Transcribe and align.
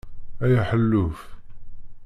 Ay 0.43 0.53
aḥelluf! 0.61 1.17